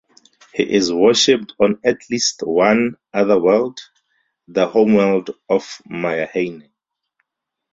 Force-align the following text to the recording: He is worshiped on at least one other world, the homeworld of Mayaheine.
He 0.51 0.63
is 0.63 0.91
worshiped 0.91 1.53
on 1.59 1.79
at 1.85 1.99
least 2.09 2.41
one 2.41 2.95
other 3.13 3.39
world, 3.39 3.79
the 4.47 4.67
homeworld 4.67 5.29
of 5.47 5.79
Mayaheine. 5.87 6.71